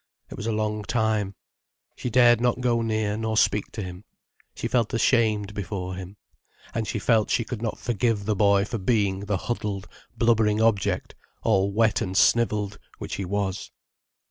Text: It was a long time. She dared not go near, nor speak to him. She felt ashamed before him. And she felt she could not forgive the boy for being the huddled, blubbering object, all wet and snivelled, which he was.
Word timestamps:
It 0.31 0.35
was 0.35 0.47
a 0.47 0.51
long 0.51 0.81
time. 0.83 1.35
She 1.95 2.09
dared 2.09 2.41
not 2.41 2.59
go 2.59 2.81
near, 2.81 3.15
nor 3.15 3.37
speak 3.37 3.71
to 3.73 3.83
him. 3.83 4.03
She 4.55 4.67
felt 4.67 4.95
ashamed 4.95 5.53
before 5.53 5.93
him. 5.93 6.17
And 6.73 6.87
she 6.87 6.97
felt 6.97 7.29
she 7.29 7.43
could 7.43 7.61
not 7.61 7.77
forgive 7.77 8.25
the 8.25 8.35
boy 8.35 8.65
for 8.65 8.79
being 8.79 9.19
the 9.19 9.37
huddled, 9.37 9.87
blubbering 10.17 10.59
object, 10.59 11.13
all 11.43 11.71
wet 11.71 12.01
and 12.01 12.17
snivelled, 12.17 12.79
which 12.97 13.17
he 13.17 13.25
was. 13.25 13.69